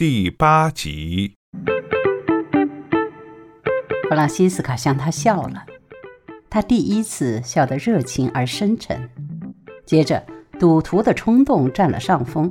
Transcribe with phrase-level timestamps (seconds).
[0.00, 1.34] 第八集。
[4.08, 5.66] 弗朗西斯卡向他笑了，
[6.48, 9.10] 他第一次笑得热情而深沉。
[9.84, 10.24] 接着，
[10.58, 12.50] 赌徒的冲动占了上风。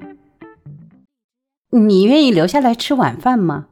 [1.71, 3.69] 你愿意留下来吃晚饭吗？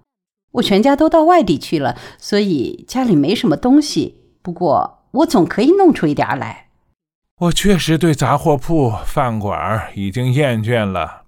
[0.53, 4.23] 我全家都到外地去了，所以家里没什么东西。
[4.41, 6.69] 不过，我总可以弄出一点来。
[7.41, 11.25] 我确实对杂货铺、饭馆已经厌倦了。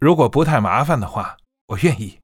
[0.00, 1.36] 如果不太麻烦的话，
[1.70, 2.18] 我愿意。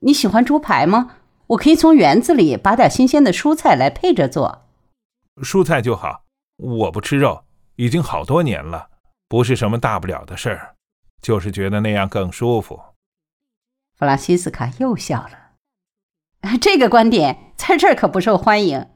[0.00, 1.16] 你喜欢猪排吗？
[1.48, 4.66] 我可以从园子里拔点新鲜的蔬菜来配着做。
[5.42, 6.24] 蔬菜就好。
[6.56, 7.44] 我不吃肉，
[7.76, 8.88] 已经好多年了，
[9.28, 10.74] 不是什么大不了的事儿，
[11.20, 12.80] 就是觉得那样更舒服。
[13.98, 15.52] 弗拉西斯卡又笑了。
[16.60, 18.86] 这个观点在这儿可不受欢迎。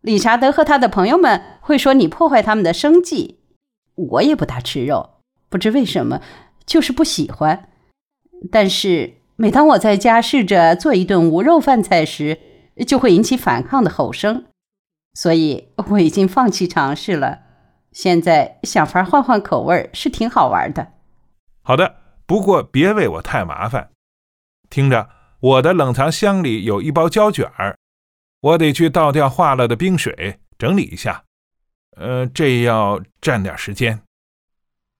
[0.00, 3.40] 理查德和他的朋友们会说你破坏他们的生计。
[3.96, 6.22] 我也不大吃肉，不知为什么。
[6.64, 7.68] 就是不喜欢，
[8.50, 12.38] 但是每当我在家试着做一顿无肉饭菜时，
[12.86, 14.44] 就会引起反抗的吼声，
[15.14, 17.38] 所以我已经放弃尝试了。
[17.90, 20.92] 现在想法换换口味是挺好玩的。
[21.62, 21.96] 好的，
[22.26, 23.88] 不过别为我太麻烦。
[24.68, 25.08] 听着，
[25.40, 27.78] 我的冷藏箱里有一包胶卷儿，
[28.42, 31.24] 我得去倒掉化了的冰水，整理一下。
[31.96, 34.02] 呃，这要占点时间。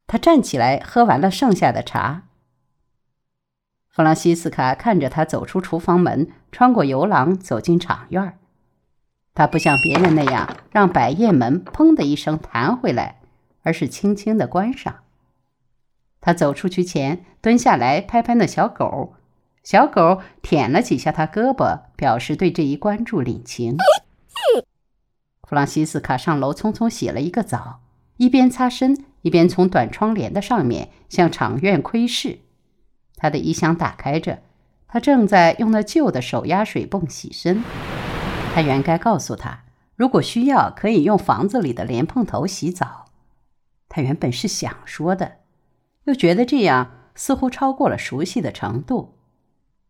[0.06, 2.22] 他站起来，喝完了剩下的茶。
[3.90, 8.38] 弗朗西斯卡看着他走出厨房门，穿过游廊，走进场院。
[9.34, 13.20] 他不像别人那样让百叶门“砰”的一声弹回来，
[13.62, 15.00] 而是轻轻的关上。
[16.20, 19.14] 他走出去前，蹲下来拍拍那小狗，
[19.64, 23.76] 小狗舔了几下他胳膊，表示对这一关注领情。
[25.48, 27.80] 弗朗西斯卡上楼，匆匆洗了一个澡，
[28.18, 29.04] 一边擦身。
[29.22, 32.38] 一边从短窗帘的上面向场院窥视，
[33.20, 34.38] 他的衣箱打开着，
[34.88, 37.62] 他正在用那旧的手压水泵洗身。
[38.54, 43.04] 他原该告诉他，如果需要，可以用房子里的莲蓬头洗澡。
[43.90, 45.32] 他原本是想说的，
[46.04, 49.16] 又觉得这样似乎超过了熟悉的程度，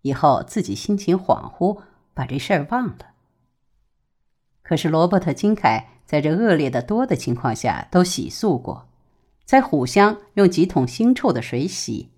[0.03, 1.83] 以后自己心情恍惚，
[2.13, 2.97] 把这事儿忘了。
[4.65, 8.89] 可是罗伯特金凯在这恶劣的多的情况下都洗漱过。
[9.45, 12.11] 在虎乡用几桶腥臭的水洗，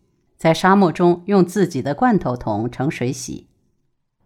[0.43, 3.47] 在沙漠中用自己的罐头桶盛水洗。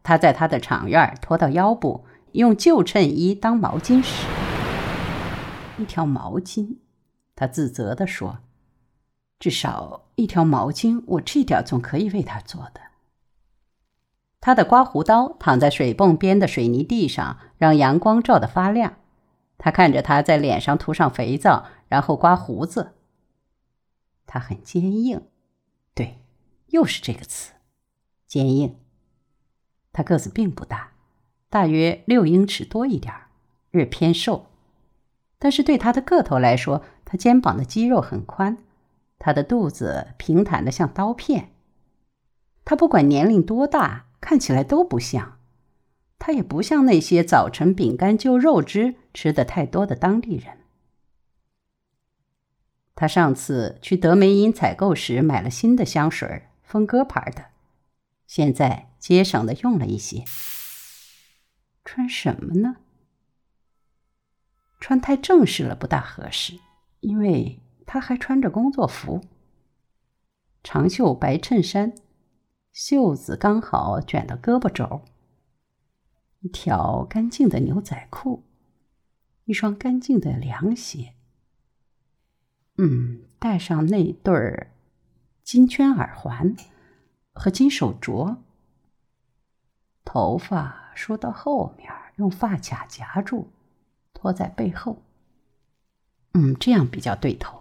[0.03, 4.27] 他在他的场院拖到腰部，用旧衬衣当毛巾使。
[5.77, 6.79] 一条毛巾，
[7.35, 8.39] 他自责地说
[9.39, 12.81] ：“至少一条毛巾，我这点总可以为他做的。”
[14.41, 18.95] 他的刮胡刀躺在水泵边的水泥地上，让阳光照得发亮。
[19.59, 22.95] 他看着他在脸上涂上肥皂，然后刮胡子。
[24.27, 25.21] 他很坚硬，
[26.69, 27.53] 又是这个词，
[28.27, 28.77] 坚硬。
[29.93, 30.93] 他个子并不大，
[31.49, 33.15] 大约六英尺多一点，
[33.71, 34.47] 略偏瘦。
[35.39, 38.59] 但是对他的个头来说，他肩膀的肌肉很宽，
[39.19, 41.53] 他的肚子平坦的像刀片。
[42.65, 45.39] 他不管年龄多大，看起来都不像。
[46.19, 50.59] 他也不像那些早晨饼干就肉汁吃的太多的当地人。
[52.95, 57.47] 他上次去德梅因采购时买了新的香水，峰哥牌的，
[58.27, 60.25] 现在节省的用了一些。
[61.85, 62.77] 穿什么呢？
[64.81, 66.59] 穿太正式了不大合适，
[67.01, 69.25] 因为他还穿着工作服，
[70.65, 71.95] 长袖白衬衫，
[72.73, 75.03] 袖子刚好卷到胳膊肘，
[76.41, 78.43] 一条干净的牛仔裤，
[79.45, 81.15] 一双干净的凉鞋。
[82.77, 84.73] 嗯，戴上那对儿
[85.47, 86.57] 金圈耳环
[87.33, 88.39] 和金手镯，
[90.05, 93.47] 头发梳到后面，用发卡夹住，
[94.13, 95.01] 拖在背后。
[96.35, 97.61] 嗯，这样比较对头。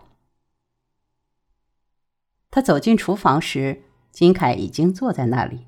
[2.49, 5.67] 他走进厨房时，金凯已经坐在那里，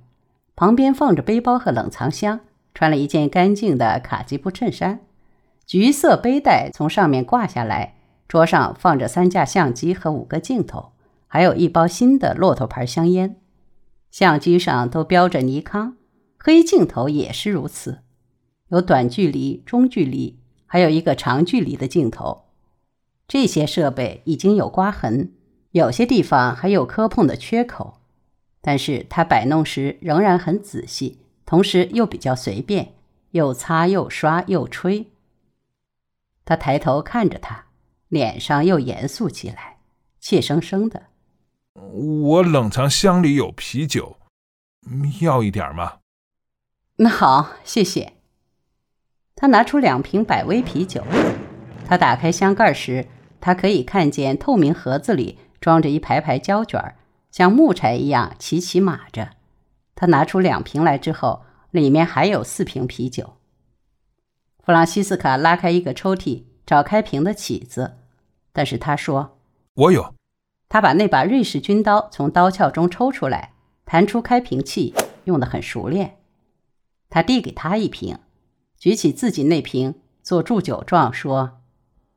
[0.55, 2.39] 旁边放着背包和冷藏箱，
[2.73, 5.01] 穿了一件干净的卡其布衬衫，
[5.67, 7.93] 橘色背带从上面挂下来。
[8.27, 10.93] 桌上放着三架相机和五个镜头，
[11.27, 13.39] 还有一包新的骆驼牌香烟。
[14.09, 15.97] 相机上都标着尼康，
[16.37, 17.99] 黑镜头也是如此。
[18.69, 22.45] 有短距离、中距离，还有一个长距离的镜头。
[23.27, 25.33] 这些设备已经有刮痕，
[25.71, 27.99] 有些地方还有磕碰的缺口，
[28.61, 32.93] 但是他摆弄时仍然很仔细，同时又比较随便，
[33.31, 35.11] 又擦又刷又吹。
[36.45, 37.65] 他抬头看着他。
[38.09, 39.79] 脸上又严肃起来，
[40.21, 41.07] 怯生生的
[41.77, 44.17] ：“我冷藏箱里有啤酒，
[45.21, 45.99] 要一点吗？
[46.97, 48.13] 那好，谢谢。
[49.35, 51.03] 他拿出两瓶百威啤酒。
[51.85, 53.07] 他打开箱盖时，
[53.39, 56.95] 他可以看见透明盒子里装着一排排胶卷，
[57.31, 59.29] 像木柴一样齐齐码着。
[59.93, 63.37] 他拿出两瓶来之后，里面还有四瓶啤酒。
[64.63, 67.99] 弗朗西斯卡拉开一个抽屉，找开瓶的起子，
[68.51, 69.37] 但是他说
[69.75, 70.15] ：“我有。”
[70.69, 73.53] 他把那把瑞士军刀从刀鞘中抽出来，
[73.85, 74.93] 弹出开瓶器，
[75.23, 76.17] 用得很熟练。
[77.09, 78.19] 他递给他一瓶，
[78.77, 81.61] 举起自己那瓶，做祝酒状说：“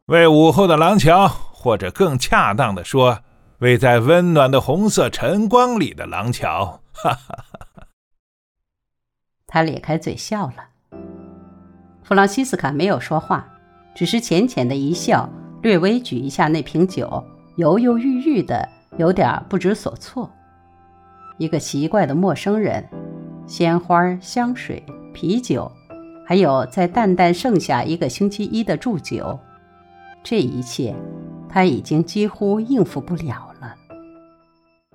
[0.06, 3.20] 为午后的廊桥，或者更恰当的说，
[3.58, 7.86] 为在温暖的红色晨光里的廊桥。”哈哈哈！
[9.46, 10.68] 他咧开嘴笑了。
[12.02, 13.48] 弗朗西斯卡没有说话，
[13.94, 15.28] 只是浅浅的一笑，
[15.62, 17.24] 略微举一下那瓶酒，
[17.56, 20.30] 犹犹豫豫的，有点不知所措。
[21.38, 22.86] 一个奇怪的陌生人，
[23.46, 25.70] 鲜花、香水、啤酒，
[26.26, 29.38] 还有在淡淡剩下一个星期一的祝酒，
[30.22, 30.94] 这一切
[31.48, 33.74] 他已经几乎应付不了了。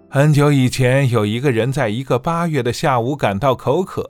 [0.10, 4.10] 很久以前，有一个人在一个八月的下午感到口渴，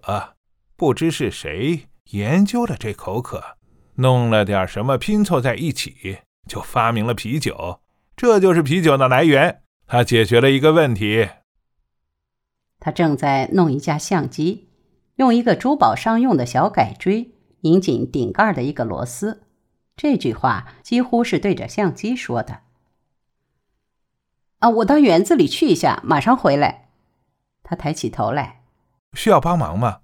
[0.76, 1.88] 不知是谁。
[2.12, 3.42] 研究了这口渴，
[3.96, 7.80] 弄了点什么拼凑在一起，就发明了啤酒。
[8.16, 9.62] 这就是啤酒的来源。
[9.88, 11.30] 他解决了一个问题。
[12.80, 14.70] 他正在弄一架相机，
[15.16, 17.32] 用一个珠宝商用的小改锥
[17.62, 19.44] 拧紧顶盖的一个螺丝。
[19.96, 22.62] 这句话几乎是对着相机说的。
[24.60, 26.90] 啊，我到园子里去一下，马上回来。
[27.64, 28.64] 他抬起头来，
[29.14, 30.00] 需要帮忙吗？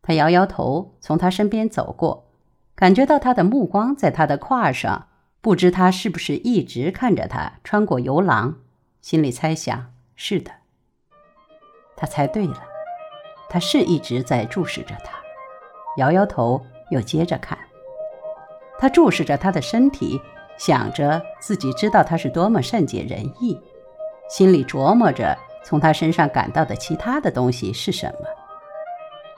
[0.00, 2.32] 他摇摇头，从他身边走过，
[2.74, 5.08] 感觉到他的目光在他的胯上，
[5.42, 8.60] 不知他是不是一直看着他穿过游廊，
[9.00, 10.52] 心里猜想：是的。
[11.96, 12.62] 他猜对了，
[13.50, 15.18] 他是一直在注视着他。
[15.96, 17.58] 摇摇头，又接着看。
[18.78, 20.20] 他注视着他的身体，
[20.56, 23.60] 想着自己知道他是多么善解人意，
[24.30, 28.28] 心里琢磨着从他身上感到的其他的东西是什么。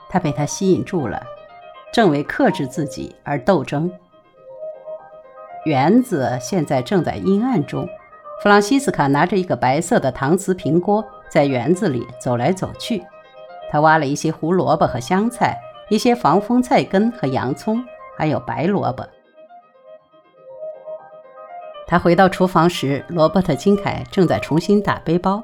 [0.07, 1.25] 他被他吸引住了，
[1.91, 3.91] 正为克制自己而斗争。
[5.65, 7.87] 园子现在正在阴暗中，
[8.41, 13.03] 弗朗西斯卡拿着一个白色的搪瓷平锅，在园子里走来走去。
[13.71, 15.57] 他挖了一些胡萝卜和香菜，
[15.89, 17.83] 一些防风菜根和洋葱，
[18.15, 19.03] 还有白萝卜。
[21.87, 25.43] 他回到厨房时，罗伯特·金凯正在重新打背包。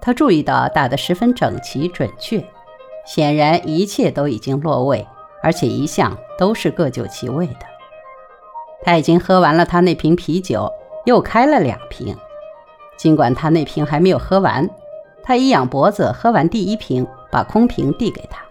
[0.00, 2.44] 他注意到打得十分整齐准确。
[3.06, 5.06] 显然一切都已经落位，
[5.42, 7.69] 而且一向都是各就其位的。
[8.82, 10.70] 他已经喝完了他那瓶啤酒，
[11.06, 12.16] 又开了两瓶。
[12.96, 14.68] 尽管他那瓶还没有喝完，
[15.22, 18.42] 他一仰脖子喝完第一瓶，把空瓶递给他。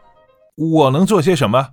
[0.55, 1.69] 我能做些什么？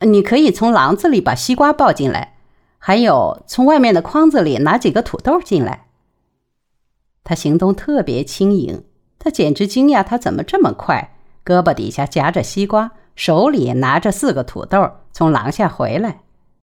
[0.00, 2.34] 你可以从廊子里把西瓜抱进来，
[2.78, 5.86] 还有从外面的筐子里拿几个土豆进来。
[7.22, 8.84] 他行动特别轻盈，
[9.18, 11.14] 他简直惊讶他怎么这么快。
[11.44, 16.20] 胳膊底下夹着西瓜，手里拿着四个土豆，从廊下回来，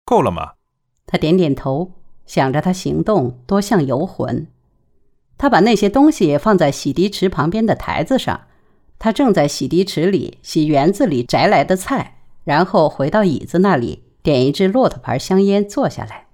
[0.06, 0.54] 够了吗？
[1.08, 1.94] 他点点头，
[2.28, 4.46] 想着他行动多像游魂。
[5.40, 8.42] 他把那些东西放在洗涤池旁边的台子上。
[9.00, 16.28] 他正在洗涤池里洗园子里摘来的菜，然后回到椅子那里，点一支骆驼牌香烟，坐下来。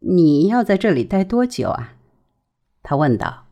[0.00, 1.94] 你要在这里待多久啊？
[2.82, 3.44] 他问道。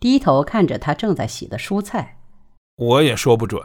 [0.00, 2.18] 低头看着他正在洗的蔬菜，
[2.74, 3.62] 我也说不准。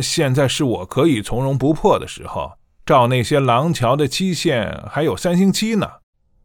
[0.00, 2.52] 现在是我可以从容不迫的时候。
[2.86, 5.94] 照那些廊桥的期限还有三星期呢。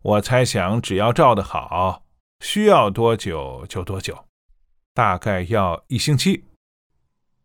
[0.02, 2.02] 我猜想，只要照得好，
[2.40, 4.26] 需要多久就多久，
[4.96, 6.46] 大概要一星期。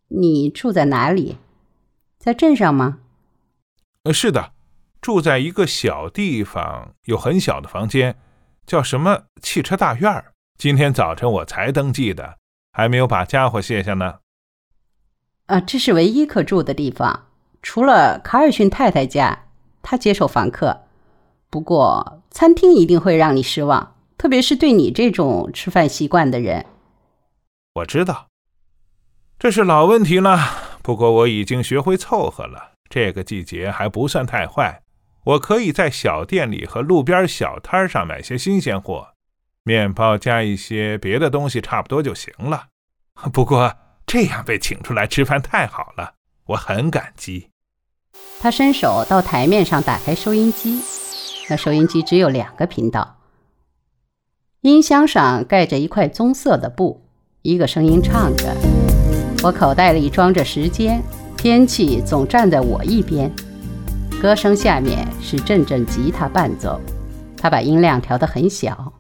[0.09, 1.37] 你住在哪里？
[2.19, 3.01] 在镇上吗？
[4.05, 4.55] 呃，是的，
[5.03, 8.17] 住在一个小地方，有很小的房间，
[8.67, 10.33] 叫什么汽车大院儿。
[10.57, 12.39] 今天早晨我才登记的，
[12.73, 14.21] 还没有把家伙卸下呢。
[15.45, 17.27] 啊，这是唯一可住的地方，
[17.63, 19.47] 除了卡尔逊太太家，
[19.83, 20.83] 他接受房客。
[21.51, 26.67] 不过餐厅一定会让你失望，特别是对你这种吃饭习惯的人。
[27.75, 28.29] 我知道，
[29.39, 30.39] 这是老问题了。
[30.83, 32.73] 不过我已经学会凑合了。
[32.89, 34.83] 这个季节还不算太坏，
[35.25, 39.09] 我可以在小店里和路边小摊上买些新鲜货。
[39.65, 42.69] 面包加一些别的东西，差不多就行了。
[43.33, 43.75] 不过
[44.07, 46.15] 这样被请出来吃饭太好了，
[46.47, 47.51] 我很感激。
[48.41, 50.81] 他伸手到台面上打开收音机，
[51.49, 53.19] 那收音机只有两个频道，
[54.61, 57.03] 音箱上盖着一块棕色的布，
[57.43, 58.55] 一个声音唱着
[59.43, 61.03] ：“我口袋里装着时间，
[61.37, 63.31] 天气总站在我一边。”
[64.21, 66.81] 歌声下面是阵阵吉他伴奏，
[67.37, 68.95] 他把音量调得很小。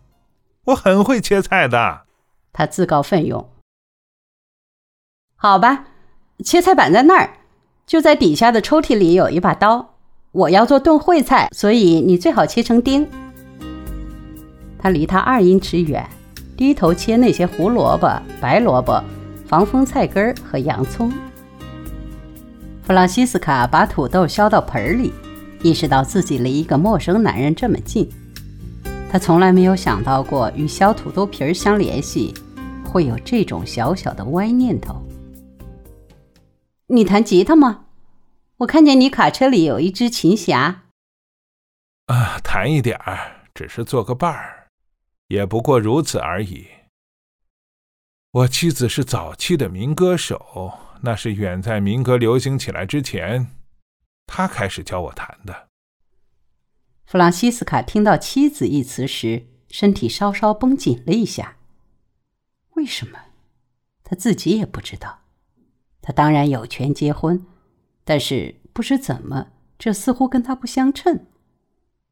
[0.64, 2.06] 我很会切菜的，
[2.52, 3.48] 他自告奋勇。
[5.36, 5.84] 好吧，
[6.44, 7.30] 切菜板在那儿，
[7.86, 9.94] 就在底下的抽屉里有一把刀。
[10.32, 13.08] 我要做炖烩菜，所以你最好切成丁。
[14.78, 16.06] 他离他二英尺远，
[16.56, 19.02] 低头切那些胡萝卜、白萝卜、
[19.46, 21.10] 防风菜根儿和洋葱。
[22.82, 25.12] 弗朗西斯卡把土豆削到盆里，
[25.62, 28.06] 意识到自己离一个陌生男人这么近。
[29.10, 32.34] 他从来没有想到过与削土豆皮儿相联系，
[32.84, 35.02] 会有这种小小的歪念头。
[36.88, 37.86] 你弹吉他吗？
[38.58, 40.82] 我看见你卡车里有一只琴匣。
[42.06, 44.68] 啊，弹一点儿，只是做个伴儿，
[45.28, 46.68] 也不过如此而已。
[48.30, 50.80] 我妻子是早期的民歌手。
[51.02, 53.54] 那是远在民歌流行起来之前，
[54.26, 55.68] 他开始教我弹的。
[57.04, 61.58] 弗朗西斯卡听到“妻子”一词时，身体稍稍绷紧了一下。
[62.72, 63.18] 为什么？
[64.02, 65.25] 他自己也不知道。
[66.06, 67.44] 他当然有权结婚，
[68.04, 71.26] 但是不知怎么，这似乎跟他不相称。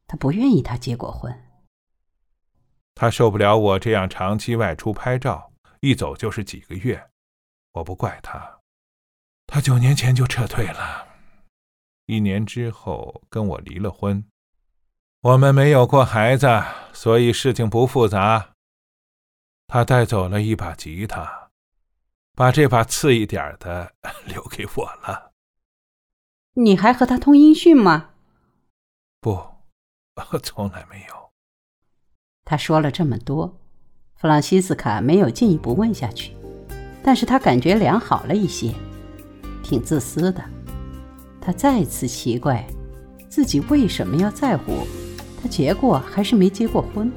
[0.08, 1.32] 他不愿意他结过婚。
[2.96, 7.08] 他受不了我这样长期外出拍照，一走就是几个月。
[7.74, 8.58] 我不怪他。
[9.46, 11.06] 他九年前就撤退了，
[12.06, 14.24] 一年之后跟我离了婚。
[15.20, 16.48] 我们没有过孩子，
[16.92, 18.54] 所以事情不复杂。
[19.68, 21.43] 他带走了一把吉他，
[22.34, 23.92] 把这把次一点的
[24.26, 25.32] 留给我了。
[26.54, 28.10] 你还和他通音讯吗？
[29.20, 29.40] 不，
[30.42, 31.30] 从来没有。
[32.44, 33.60] 他说了这么多，
[34.16, 36.36] 弗朗西斯卡没有进一步问下去，
[37.02, 38.74] 但是他感觉良好了一些。
[39.62, 40.44] 挺自私的，
[41.40, 42.66] 他再次奇怪，
[43.28, 44.86] 自己为什么要在乎
[45.40, 47.10] 他结过还是没结过婚。